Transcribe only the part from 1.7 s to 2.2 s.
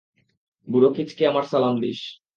This!